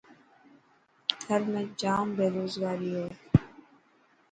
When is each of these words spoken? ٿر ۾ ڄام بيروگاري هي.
ٿر 1.25 1.41
۾ 1.59 1.61
ڄام 1.81 2.05
بيروگاري 2.17 2.89
هي. 2.99 3.07